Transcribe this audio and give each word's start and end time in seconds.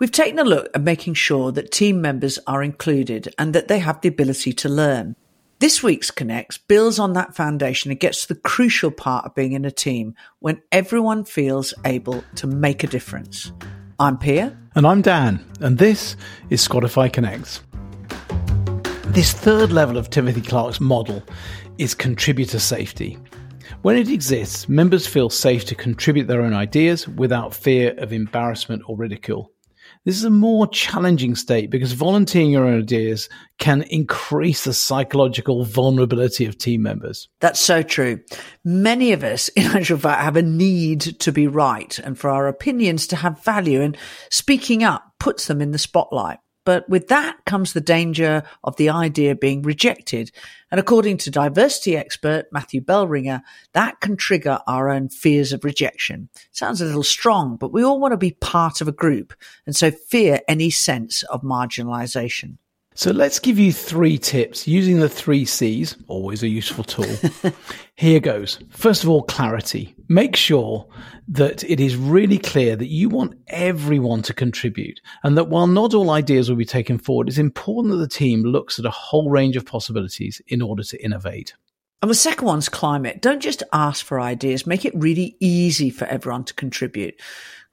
We've 0.00 0.10
taken 0.10 0.38
a 0.38 0.44
look 0.44 0.70
at 0.74 0.80
making 0.80 1.12
sure 1.12 1.52
that 1.52 1.72
team 1.72 2.00
members 2.00 2.38
are 2.46 2.62
included 2.62 3.34
and 3.38 3.54
that 3.54 3.68
they 3.68 3.80
have 3.80 4.00
the 4.00 4.08
ability 4.08 4.54
to 4.54 4.68
learn. 4.70 5.14
This 5.58 5.82
week's 5.82 6.10
Connects 6.10 6.56
builds 6.56 6.98
on 6.98 7.12
that 7.12 7.36
foundation 7.36 7.90
and 7.90 8.00
gets 8.00 8.22
to 8.22 8.32
the 8.32 8.40
crucial 8.40 8.90
part 8.90 9.26
of 9.26 9.34
being 9.34 9.52
in 9.52 9.66
a 9.66 9.70
team 9.70 10.14
when 10.38 10.62
everyone 10.72 11.26
feels 11.26 11.74
able 11.84 12.24
to 12.36 12.46
make 12.46 12.82
a 12.82 12.86
difference. 12.86 13.52
I'm 13.98 14.16
Pia. 14.16 14.56
And 14.74 14.86
I'm 14.86 15.02
Dan, 15.02 15.44
and 15.60 15.76
this 15.76 16.16
is 16.48 16.66
Spotify 16.66 17.12
Connects. 17.12 17.60
This 19.08 19.34
third 19.34 19.70
level 19.70 19.98
of 19.98 20.08
Timothy 20.08 20.40
Clark's 20.40 20.80
model 20.80 21.22
is 21.76 21.94
contributor 21.94 22.58
safety. 22.58 23.18
When 23.82 23.98
it 23.98 24.08
exists, 24.08 24.66
members 24.66 25.06
feel 25.06 25.28
safe 25.28 25.66
to 25.66 25.74
contribute 25.74 26.26
their 26.26 26.40
own 26.40 26.54
ideas 26.54 27.06
without 27.06 27.52
fear 27.54 27.92
of 27.98 28.14
embarrassment 28.14 28.82
or 28.86 28.96
ridicule. 28.96 29.52
This 30.04 30.16
is 30.16 30.24
a 30.24 30.30
more 30.30 30.66
challenging 30.66 31.34
state 31.34 31.70
because 31.70 31.92
volunteering 31.92 32.50
your 32.50 32.64
own 32.64 32.80
ideas 32.80 33.28
can 33.58 33.82
increase 33.82 34.64
the 34.64 34.72
psychological 34.72 35.64
vulnerability 35.64 36.46
of 36.46 36.58
team 36.58 36.82
members. 36.82 37.28
That's 37.40 37.60
so 37.60 37.82
true. 37.82 38.20
Many 38.64 39.12
of 39.12 39.22
us, 39.22 39.48
in 39.48 39.66
actual 39.66 39.98
fact, 39.98 40.22
have 40.22 40.36
a 40.36 40.42
need 40.42 41.00
to 41.20 41.32
be 41.32 41.46
right 41.46 41.98
and 41.98 42.18
for 42.18 42.30
our 42.30 42.48
opinions 42.48 43.06
to 43.08 43.16
have 43.16 43.44
value, 43.44 43.82
and 43.82 43.96
speaking 44.30 44.82
up 44.82 45.12
puts 45.18 45.46
them 45.46 45.60
in 45.60 45.72
the 45.72 45.78
spotlight. 45.78 46.38
But 46.70 46.88
with 46.88 47.08
that 47.08 47.44
comes 47.46 47.72
the 47.72 47.80
danger 47.80 48.44
of 48.62 48.76
the 48.76 48.90
idea 48.90 49.34
being 49.34 49.62
rejected. 49.62 50.30
And 50.70 50.78
according 50.78 51.16
to 51.16 51.28
diversity 51.32 51.96
expert 51.96 52.46
Matthew 52.52 52.80
Bellringer, 52.80 53.42
that 53.72 54.00
can 54.00 54.16
trigger 54.16 54.60
our 54.68 54.88
own 54.88 55.08
fears 55.08 55.52
of 55.52 55.64
rejection. 55.64 56.28
Sounds 56.52 56.80
a 56.80 56.84
little 56.84 57.02
strong, 57.02 57.56
but 57.56 57.72
we 57.72 57.82
all 57.82 57.98
want 57.98 58.12
to 58.12 58.16
be 58.16 58.36
part 58.40 58.80
of 58.80 58.86
a 58.86 58.92
group 58.92 59.34
and 59.66 59.74
so 59.74 59.90
fear 59.90 60.42
any 60.46 60.70
sense 60.70 61.24
of 61.24 61.42
marginalization. 61.42 62.58
So 62.94 63.12
let's 63.12 63.38
give 63.38 63.58
you 63.58 63.72
three 63.72 64.18
tips 64.18 64.66
using 64.66 64.98
the 64.98 65.08
three 65.08 65.44
C's, 65.44 65.96
always 66.08 66.42
a 66.42 66.48
useful 66.48 66.82
tool. 66.84 67.06
Here 67.94 68.18
goes. 68.18 68.58
First 68.70 69.04
of 69.04 69.08
all, 69.08 69.22
clarity. 69.22 69.94
Make 70.08 70.34
sure 70.34 70.88
that 71.28 71.62
it 71.64 71.78
is 71.78 71.96
really 71.96 72.38
clear 72.38 72.74
that 72.74 72.88
you 72.88 73.08
want 73.08 73.38
everyone 73.46 74.22
to 74.22 74.34
contribute 74.34 75.00
and 75.22 75.36
that 75.38 75.48
while 75.48 75.68
not 75.68 75.94
all 75.94 76.10
ideas 76.10 76.50
will 76.50 76.56
be 76.56 76.64
taken 76.64 76.98
forward, 76.98 77.28
it's 77.28 77.38
important 77.38 77.92
that 77.92 77.98
the 77.98 78.08
team 78.08 78.42
looks 78.42 78.78
at 78.78 78.84
a 78.84 78.90
whole 78.90 79.30
range 79.30 79.56
of 79.56 79.64
possibilities 79.64 80.42
in 80.48 80.60
order 80.60 80.82
to 80.82 81.02
innovate. 81.02 81.54
And 82.02 82.10
the 82.10 82.14
second 82.14 82.46
one's 82.46 82.68
climate. 82.68 83.20
Don't 83.20 83.40
just 83.40 83.62
ask 83.72 84.04
for 84.04 84.20
ideas. 84.20 84.66
Make 84.66 84.84
it 84.84 84.94
really 84.96 85.36
easy 85.38 85.90
for 85.90 86.06
everyone 86.06 86.44
to 86.44 86.54
contribute. 86.54 87.20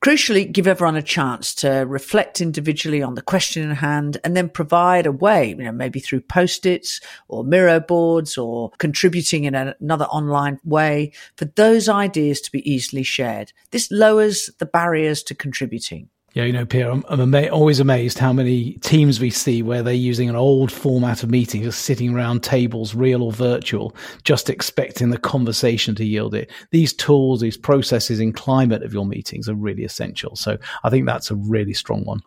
Crucially, 0.04 0.50
give 0.50 0.68
everyone 0.68 0.96
a 0.96 1.02
chance 1.02 1.56
to 1.56 1.70
reflect 1.70 2.40
individually 2.40 3.02
on 3.02 3.16
the 3.16 3.22
question 3.22 3.64
in 3.64 3.76
hand 3.76 4.18
and 4.24 4.38
then 4.38 4.48
provide 4.48 5.08
a 5.08 5.12
way, 5.12 5.50
you 5.50 5.56
know, 5.56 5.72
maybe 5.72 6.00
through 6.00 6.22
post-its 6.22 7.02
or 7.28 7.44
Miro 7.44 7.80
boards 7.80 8.38
or 8.38 8.70
contributing 8.78 9.46
in 9.46 9.56
another 9.56 10.06
online 10.06 10.60
way 10.64 11.12
for 11.36 11.46
those 11.46 11.90
ideas 11.90 12.40
to 12.42 12.52
be 12.52 12.70
easily 12.70 13.02
shared. 13.02 13.52
This 13.72 13.90
lowers 13.92 14.52
the 14.60 14.68
barriers 14.68 15.24
to 15.24 15.36
contributing. 15.36 16.10
Yeah, 16.38 16.44
you 16.44 16.54
know, 16.54 16.68
Pia, 16.68 16.92
I'm, 16.92 17.04
I'm 17.10 17.20
ama- 17.20 17.50
always 17.50 17.80
amazed 17.80 18.20
how 18.20 18.32
many 18.32 18.74
teams 18.74 19.20
we 19.20 19.32
see 19.32 19.64
where 19.64 19.82
they're 19.82 19.92
using 19.96 20.30
an 20.30 20.36
old 20.36 20.72
format 20.72 21.24
of 21.24 21.32
meeting, 21.32 21.64
just 21.64 21.82
sitting 21.82 22.14
around 22.14 22.44
tables, 22.44 22.94
real 22.94 23.24
or 23.24 23.32
virtual, 23.32 23.96
just 24.24 24.48
expecting 24.48 25.10
the 25.10 25.18
conversation 25.18 25.96
to 25.96 26.06
yield 26.06 26.36
it. 26.36 26.52
These 26.70 26.94
tools, 26.94 27.42
these 27.42 27.58
processes 27.58 28.20
in 28.20 28.34
climate 28.34 28.84
of 28.84 28.94
your 28.94 29.08
meetings 29.08 29.50
are 29.50 29.56
really 29.56 29.84
essential. 29.84 30.36
So 30.36 30.60
I 30.84 30.92
think 30.92 31.08
that's 31.08 31.32
a 31.32 31.36
really 31.36 31.74
strong 31.74 32.06
one. 32.06 32.22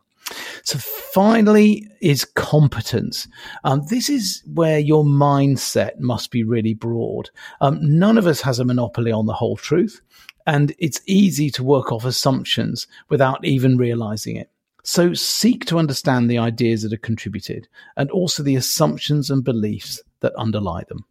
So 0.64 0.76
finally 1.14 1.86
is 2.00 2.24
competence. 2.24 3.28
Um, 3.62 3.82
this 3.90 4.10
is 4.10 4.42
where 4.52 4.80
your 4.80 5.04
mindset 5.04 6.00
must 6.00 6.32
be 6.32 6.42
really 6.42 6.74
broad. 6.74 7.30
Um, 7.60 7.78
none 7.80 8.18
of 8.18 8.26
us 8.26 8.40
has 8.40 8.58
a 8.58 8.64
monopoly 8.64 9.12
on 9.12 9.26
the 9.26 9.34
whole 9.34 9.56
truth 9.56 10.00
and 10.50 10.74
it's 10.80 11.00
easy 11.06 11.48
to 11.48 11.62
work 11.62 11.92
off 11.92 12.04
assumptions 12.04 12.88
without 13.08 13.44
even 13.44 13.76
realizing 13.76 14.34
it. 14.34 14.50
So 14.82 15.14
seek 15.14 15.64
to 15.66 15.78
understand 15.78 16.28
the 16.28 16.38
ideas 16.38 16.82
that 16.82 16.92
are 16.92 16.96
contributed 16.96 17.68
and 17.96 18.10
also 18.10 18.42
the 18.42 18.56
assumptions 18.56 19.30
and 19.30 19.44
beliefs 19.44 20.02
that 20.22 20.34
underlie 20.34 20.82
them. 20.88 21.04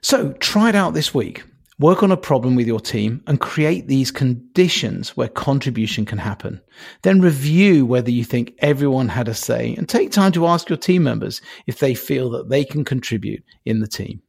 So 0.00 0.32
try 0.40 0.70
it 0.70 0.74
out 0.74 0.94
this 0.94 1.12
week. 1.12 1.44
Work 1.78 2.02
on 2.02 2.10
a 2.10 2.16
problem 2.16 2.54
with 2.54 2.66
your 2.66 2.80
team 2.80 3.22
and 3.26 3.38
create 3.38 3.86
these 3.86 4.10
conditions 4.10 5.14
where 5.14 5.28
contribution 5.28 6.06
can 6.06 6.18
happen. 6.18 6.58
Then 7.02 7.20
review 7.20 7.84
whether 7.84 8.10
you 8.10 8.24
think 8.24 8.54
everyone 8.60 9.08
had 9.08 9.28
a 9.28 9.34
say 9.34 9.74
and 9.76 9.86
take 9.86 10.10
time 10.10 10.32
to 10.32 10.46
ask 10.46 10.70
your 10.70 10.78
team 10.78 11.02
members 11.02 11.42
if 11.66 11.80
they 11.80 11.94
feel 11.94 12.30
that 12.30 12.48
they 12.48 12.64
can 12.64 12.82
contribute 12.82 13.44
in 13.66 13.80
the 13.80 13.88
team. 13.88 14.22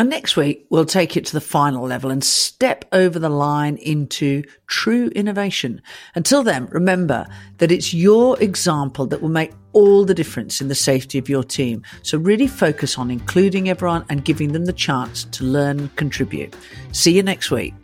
And 0.00 0.08
next 0.08 0.34
week, 0.34 0.64
we'll 0.70 0.86
take 0.86 1.14
it 1.18 1.26
to 1.26 1.34
the 1.34 1.42
final 1.42 1.86
level 1.86 2.10
and 2.10 2.24
step 2.24 2.86
over 2.90 3.18
the 3.18 3.28
line 3.28 3.76
into 3.76 4.42
true 4.66 5.08
innovation. 5.08 5.82
Until 6.14 6.42
then, 6.42 6.68
remember 6.70 7.26
that 7.58 7.70
it's 7.70 7.92
your 7.92 8.42
example 8.42 9.04
that 9.08 9.20
will 9.20 9.28
make 9.28 9.52
all 9.74 10.06
the 10.06 10.14
difference 10.14 10.62
in 10.62 10.68
the 10.68 10.74
safety 10.74 11.18
of 11.18 11.28
your 11.28 11.44
team. 11.44 11.82
So 12.00 12.16
really 12.16 12.46
focus 12.46 12.96
on 12.96 13.10
including 13.10 13.68
everyone 13.68 14.06
and 14.08 14.24
giving 14.24 14.52
them 14.52 14.64
the 14.64 14.72
chance 14.72 15.24
to 15.24 15.44
learn 15.44 15.80
and 15.80 15.96
contribute. 15.96 16.56
See 16.92 17.14
you 17.14 17.22
next 17.22 17.50
week. 17.50 17.74